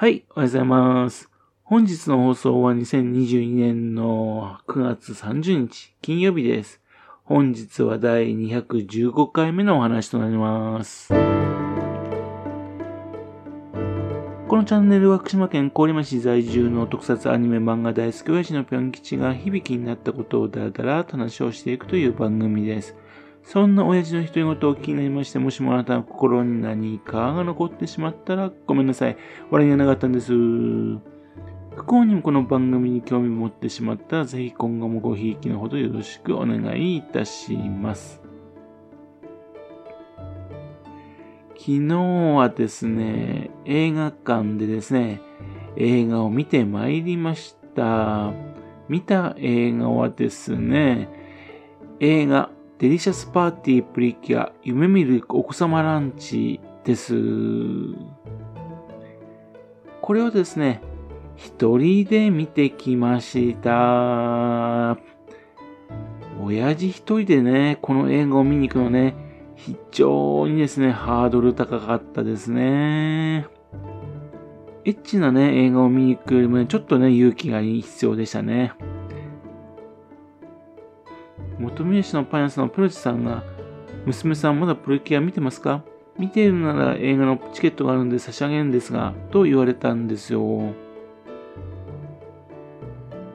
[0.00, 1.28] はい、おはようございます。
[1.62, 6.80] 本日の放送は2022年の9月30日金曜日です。
[7.22, 11.08] 本日は第215回目のお話となります。
[11.10, 11.16] こ
[14.56, 22.96] のチャンネルは福島県郡山市在住の特撮アニメ漫画大好き親父のぴょん吉が響きになったことをだらだらと話をしていくという番組です。
[23.42, 29.16] そんな親父の独り言を気になりまして、もしもあなたの心に何かが残ってしまったらごめんなさい。
[29.50, 30.32] 笑いがなかったんです。
[30.32, 38.20] 不幸にもこの番組に興味を持ってしまったら、ぜひ今後もごひいきのほどよろしくお願いいたします。
[41.56, 41.96] 昨日
[42.36, 45.20] はですね、映画館でですね、
[45.76, 48.32] 映画を見てまいりました。
[48.88, 51.08] 見た映画はですね、
[52.00, 52.50] 映画
[52.80, 57.14] デリシャスパーティープリキュア夢見るお子さまランチです。
[60.00, 60.80] これをですね、
[61.36, 64.96] 一人で見てきました。
[66.42, 69.14] 親父一人でね、この映画を見に行くのね、
[69.56, 73.46] 非常にですね、ハードル高かったですね。
[74.86, 78.72] エッチなね、映画を見に行くよりもね、ちょっとね、勇気が必要でしたね。
[81.60, 83.44] 元宮市のパン屋さんのプロチさんが、
[84.06, 85.84] 娘さんまだプロキュア見てますか？
[86.18, 90.72] 見ているなら映画のチケットがあるんで差し上げるんですが、と言われたんですよ。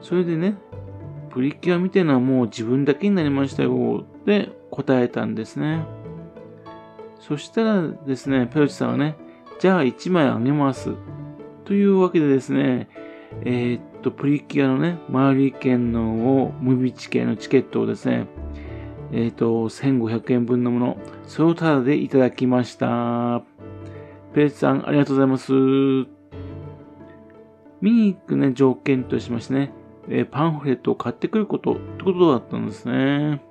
[0.02, 0.56] それでね、
[1.30, 5.84] プリキュア見てるのはもう自分だけになりましたよ、って答えたんですね。
[7.20, 9.16] そしたらですね、ペロチさんはね、
[9.60, 10.90] じゃあ1枚あげます。
[11.64, 12.88] というわけでですね、
[13.42, 18.28] えー、っと、プリキュアのね、周り券のを、ムビチ系のチケットをですね、
[19.12, 23.42] えー、っと、1500円分のもの、それをタダでいただきました。
[24.32, 25.52] ペレチさん、ありがとうございます。
[27.80, 29.72] 見に行くね、条件としましてね、
[30.08, 33.42] えーパンフレットを買ってくること、ってことだったんですね。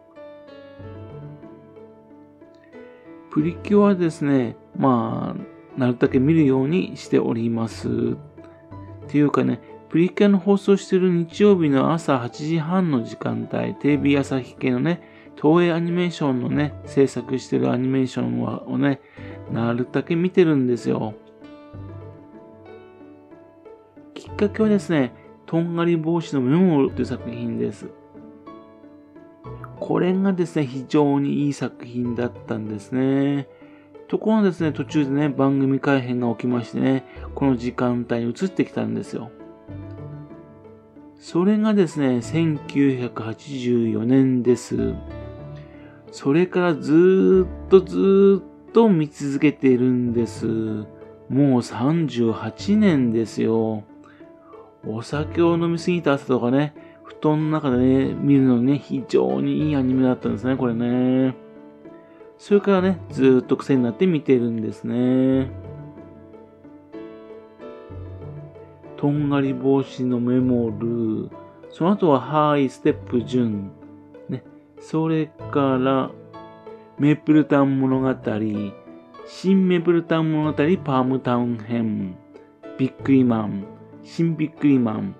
[3.30, 7.90] プリキュアはですね、まあ、なるだけ見るようにしております。
[7.90, 9.60] っていうかね、
[9.96, 15.02] プリキュアの放送してる日曜日の朝8時半の時間帯、テレビ朝日系のね、
[15.42, 19.00] 東映アニメーションのね、制作してるアニメーションをね、
[19.54, 21.14] なるだけ見てるんですよ。
[24.14, 25.14] きっかけはですね、
[25.46, 27.88] とんがり帽子のメモという作品です。
[29.80, 33.48] これがですね、非常にいい作品だったんですね。
[34.10, 39.32] ところがですね、途中でね、番組改編が起きましてね、この時間帯に移ってきたんですよ。
[41.28, 44.94] それがですね、1984年です。
[46.12, 48.44] それからずーっとずーっ
[48.74, 50.46] と見続けているんです。
[50.46, 50.86] も
[51.30, 53.86] う38年ですよ。
[54.86, 61.34] お酒を飲みすぎた朝とかね、布団の中でね、見るのにね、非常にいいアニメだったんですね、これね。
[62.38, 65.50] それからね、ずーっと癖になって見てるんですね。
[68.98, 71.30] とんがり帽子のメモル、
[71.70, 73.72] その後はハイステップ順、
[74.30, 74.44] ね、
[74.80, 76.12] それから、
[76.98, 78.16] メープルタウン物語、
[79.28, 82.18] 新メープルタウン物語パームタウン編、
[82.78, 83.66] ビックリマン、
[84.04, 85.16] 新ビックリマン、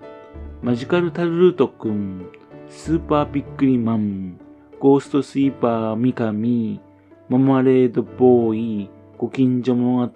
[0.62, 2.30] マジカルタルルートくん、
[2.68, 4.40] スーパービックリマン、
[4.80, 6.80] ゴーストスイーパーミカミ、
[7.28, 10.12] ママレードボーイ、ご近所物語、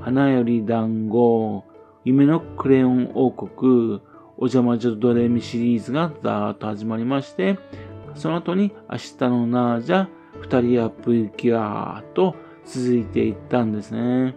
[0.00, 1.64] 花より団子、
[2.04, 4.00] 夢のクレヨン王国、
[4.36, 7.58] お邪魔女ドレミシリーズがざーっと始まりまして、
[8.16, 10.06] その後に明日のナージャ、
[10.40, 14.34] 二人やプリキュアと続いていったんですね。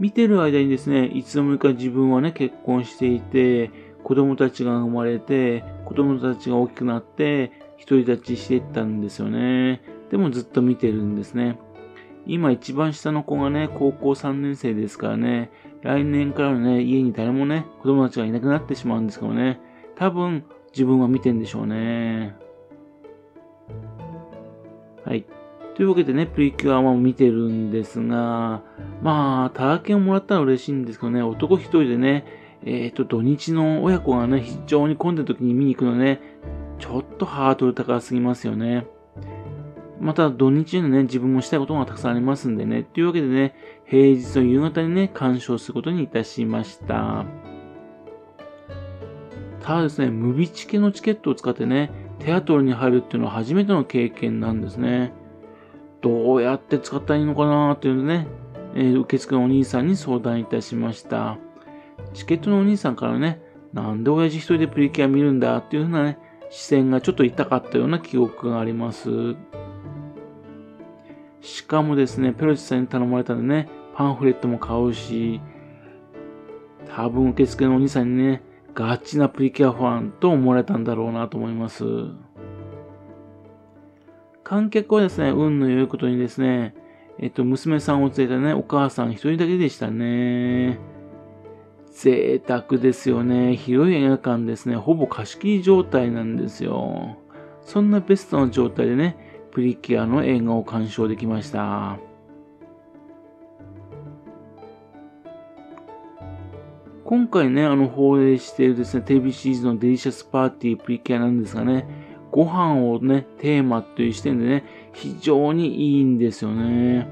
[0.00, 3.70] 見てる間にですね、いつの間にか自分はね、結婚していて、
[4.02, 9.80] 子供たちが生まれて、子供たちが大きくなって、独り立ちしていったんですよね。
[10.10, 11.58] でもずっと見てるんですね。
[12.28, 15.50] 今一番下の子がね、高校3年生ですからね、
[15.82, 19.58] 来年からのね、家に誰もね、子供たちがいなくなってしまうんですけどね、
[19.96, 22.36] 多分自分は見てんでしょうね。
[25.04, 25.24] はい。
[25.74, 28.62] というわけでね、プリキュアも見てるんですが、
[29.00, 32.26] まあ、タラケンをもらったら嬉しいんですけどね、男一人でね、
[32.64, 36.20] えっ、と、土日の親子がね、非常に混んでる時に見に行くのね、
[36.78, 38.86] ちょっとハードル高すぎますよね。
[40.00, 42.84] また土日にね、自分もしたいことがたくさんありますんでね。
[42.84, 43.54] というわけでね、
[43.84, 47.24] 平日の夕方にね、鑑賞することにいたしました。
[49.60, 51.90] ただですね、ムビチケのチケットを使ってね、
[52.20, 55.12] テアトルに入るっていうのは初めての経験なんですね。
[56.00, 58.28] どうやって使ったらいいのかなーっていうのね、
[58.74, 61.38] えー、受付のお兄さんに相談いたしました。
[62.14, 63.40] チケットのお兄さんからね、
[63.72, 66.18] なんで親父一人でプリキュア見るんだっていうふうなね、
[66.50, 69.36] 視線がちょっと痛かったような記憶があります。
[71.40, 75.40] しかもですね、ペロチさんに頼まれたんでね、パンフレットも買うし、
[76.94, 78.42] 多分受付のお兄さんにね、
[78.74, 81.84] ガチなプリキュアファンと思われたんだろうなと思います。
[84.44, 86.74] 観客はですね、運の良いことにですね、
[87.18, 90.78] えっと、娘さんを連れたね、お母さん一人だけでしたね。
[91.90, 93.56] 贅沢ですよね。
[93.56, 94.76] 広い映画館ですね。
[94.76, 97.18] ほぼ貸し切り状態なんですよ。
[97.62, 101.98] そんなベストな状態でね、プリキュアの映画を鑑賞できました。
[107.04, 111.86] 今回ね、あの放映しているですね、テレビシリーズのデリシャスパーティープリキュアなんですがね、
[112.30, 117.08] ご飯をね、テーマという視点でね、非常にいいんですよね。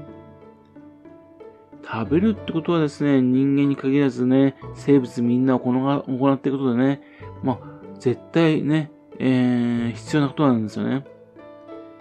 [1.83, 7.01] 食べるってことはですね、人間に限らずね、生物みんなを行っていくことでね、
[7.41, 7.59] まあ、
[7.97, 11.05] 絶対ね、えー、必要なことなんですよね。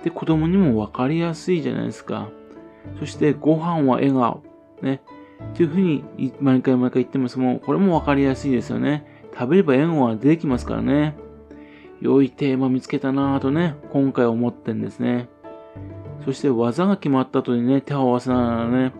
[0.06, 2.28] で、子供にも分かりやすいじゃないですか。
[3.00, 4.44] そして、ご飯は笑顔。
[4.80, 5.02] ね。
[5.52, 6.04] っていうふうに、
[6.38, 9.04] 毎回毎回言ってますもん、これも分かりやすいですよね。
[9.34, 11.16] 食べれば笑顔は出てきますからね。
[12.00, 15.28] 良いテーマ見つけたなぁとね、今回思ってんですね。
[16.24, 18.92] そして技が決まった後にね、手を合わせながらね、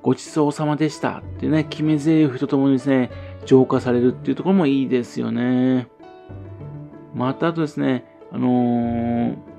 [0.00, 3.10] ごちそうさまでしたってね、決め台詞とともにですね、
[3.44, 5.88] 浄化されるっていうところもいいですよね。
[7.14, 9.49] またあとですね、あのー、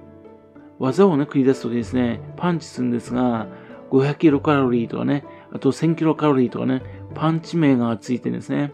[0.81, 3.45] 技をね、繰り出すときですね、パンチするんですが、
[3.91, 5.23] 500キロカロリーとかね、
[5.53, 6.81] あと1000キロカロリーとかね、
[7.13, 8.73] パンチ名がついてですね。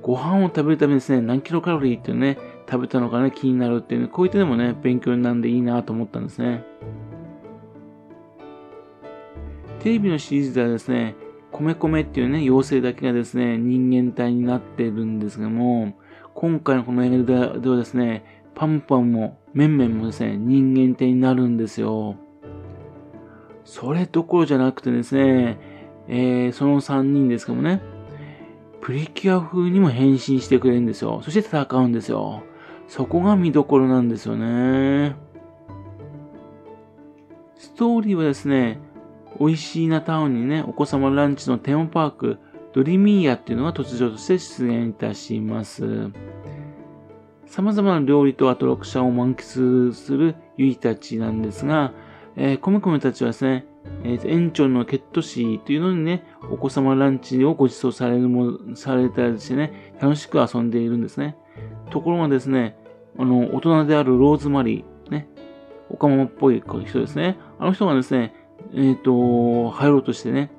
[0.00, 6.64] ご飯を食べるためですね、何キロカロリーっていうね、食べたのかね、気になるっていうね、こういったでもね、勉強になるんでいいなと思ったんですね。
[9.80, 11.16] テレビのシリーズではですね、
[11.50, 15.92] 米米っていうね、妖精だけがですね、人間体になってるんですけども、
[16.34, 22.16] 今回のこの映画ではですね、パンパンも、メンメンもですね、人間体になるんですよ。
[23.64, 25.58] それどころじゃなくてですね、
[26.08, 27.80] えー、その3人ですけどもね、
[28.80, 31.20] プリキュア風にも変身してくれるんですよ。
[31.22, 32.42] そして戦うんですよ。
[32.88, 35.16] そこが見どころなんですよね。
[37.56, 38.80] ストーリーはですね、
[39.38, 42.38] 美味しいなタウンにね、お子様ランチのテーマパーク、
[42.72, 46.10] ドリミーヤっていうのが突如として出現いたします。
[47.52, 51.92] 様々な料理とアトラクションを満喫するユイたちなんですが、
[52.34, 53.66] えー、コメコメたちはですね、
[54.04, 61.36] えー、園長のケットシーというのにね、お子様ランチをご馳走されるも、されたりしてね、楽しく遊んでいるんですね。
[61.90, 62.74] ところがですね、
[63.18, 65.28] あの、大人であるローズマリー、ね、
[65.90, 67.36] おかまっぽい人ですね。
[67.58, 68.34] あの人がですね、
[68.72, 70.50] えっ、ー、と、入ろうとしてね、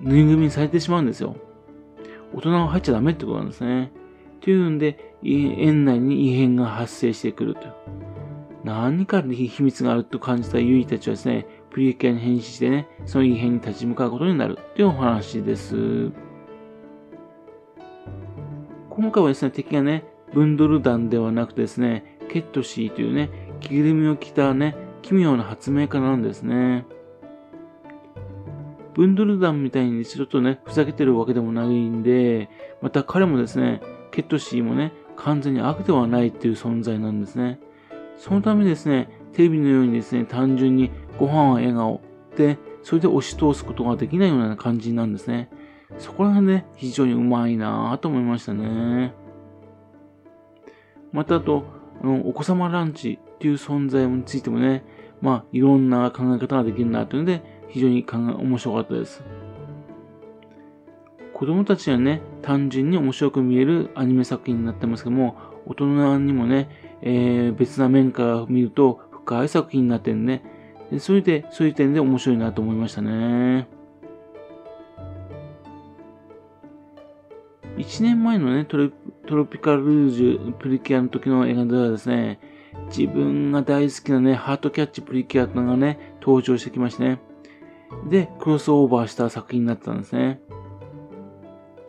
[0.00, 1.34] ぬいぐるみにされてしまうんですよ。
[2.32, 3.90] 大人は入っちゃダメってことなんですね。
[4.42, 7.60] というんで、園内に異変が発生してくると。
[8.64, 16.12] 何かに秘密があると感じたユイたちはですね、プリキュアに変身してね、その異変に立ち向かうことになるというお話です。
[18.90, 23.30] 今回はですね、敵がね、ブンドル団ではなくてですね、ケットシーというね、
[23.60, 26.86] 着ぐるみを着たね、奇妙な発明家なんですね。
[28.94, 33.80] ブンドル団みたいにちょっとね、ふざけてるわけでもないんで、また彼もですね、
[34.10, 34.92] ケットシーもね、
[35.22, 37.60] 完全に悪ではないっていう存在なんですね。
[38.18, 42.00] そのためですね、テレビのようにですね、単純にご飯は笑顔
[42.36, 45.48] で、それで押し通すことができないような感じなんですね。
[45.98, 49.14] そこら辺ね、非常にうまいなぁと思いましたね。
[51.12, 51.64] またあと、
[52.02, 54.84] あの、お子様ランチっていう存在についてもね、
[55.20, 59.22] まあ、いろんな考え方ができるなというので、非常に、面白かったです。
[61.42, 66.68] 子供たちはね、単純に面白く見えるアニメ作品になってますけども、大人にもね、
[67.00, 70.44] えー、別な面から見ると深い作品になってるね。
[70.92, 73.66] でそれで、そういう点で面白いなと思いましたね。
[77.76, 82.38] 1年前のねトロ、ピカルージュプリキュアの時の映画ではですね、
[82.96, 87.20] 自分が大好きなね、ハートキャッチプリキュアがね、登場してきましてね。
[88.08, 90.40] で、クロスオーバーした作品になったんですね。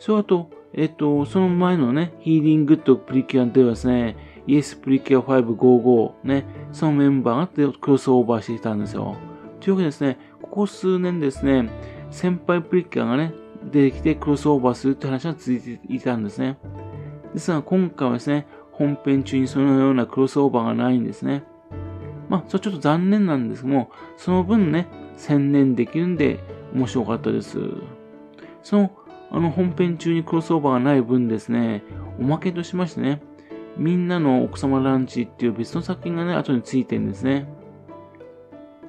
[0.04, 9.16] その後、えっと、その前のね、ヒーリングとプリキュアではですね、イエスプリキュア555ね、そのメンバーがクロスオーバーしてきたんですよ。
[9.62, 11.70] というわけでですね、ここ数年ですね、
[12.12, 13.34] 先輩プリキュアがね、
[13.72, 16.58] 出てきてクロスオーバーするって話が続いていたんですね。
[17.34, 21.46] ですが今回はですね、本編中にそのようなクロスオーバーがないんですね。
[22.28, 26.44] まあ、それちょっと残念なんですけども、その分ね、専念できるんで、
[26.74, 27.58] 面白かったです。
[28.64, 28.92] その、
[29.34, 31.84] あの本編中にクロスオーバーがない分ですね、
[32.20, 33.20] おまけとしましてね、
[33.78, 37.48] みんなの奥様ランチっていう別の作品がね、後についてるんですね。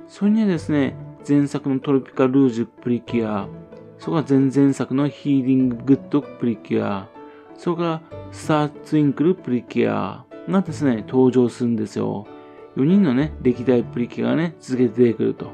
[0.06, 0.96] それにはですね、
[1.26, 3.48] 前作のトロピカルージュプリキュア、
[3.98, 7.08] それから前々作のヒーリンググッドプリキュア、
[7.56, 12.26] それからスターツインクルプリキュアがですね、登場するんですよ。
[12.76, 15.52] 4人のね、歴代プリキュアがね、続けて出てくると。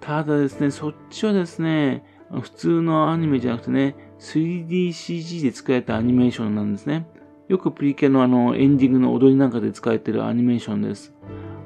[0.00, 7.06] ただですね、そっちはですね、普通のアニメじゃなくてね、3DCG で作られたアニメーションなんですね。
[7.48, 11.12] よくプリキュアのあのエンディングの踊りなんかで使われてるアニメーションです。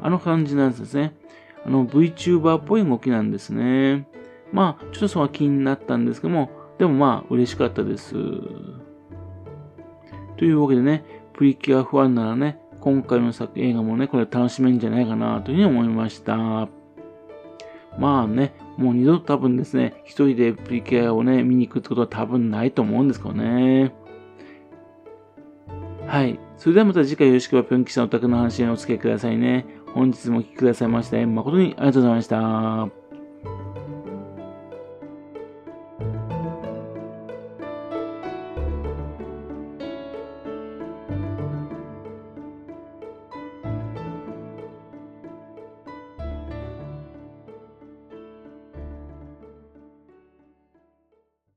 [0.03, 1.15] あの感じなんですね。
[1.65, 4.07] あの VTuber っぽい動きなんですね。
[4.53, 8.15] まあ、ちょっとそこは気になったんですけども、でもまあ、嬉しかったです。
[10.37, 16.37] というわけでね、プリキュアファンならね、今回の作映画もね、これ楽しめるんじゃないかなというふうに思いました。
[17.99, 23.93] まあね、もう二度と多分ですね、一人でプリキュアをね、見に行くってことは多分ないと思うんですけどね。
[26.07, 26.41] はい。
[26.57, 29.67] それではまた次回よろしくはぴょん吉さんお宅の話にお付き合いくださいね。
[29.95, 33.00] 本日もお聴きくださいまして、誠にありがとうございました。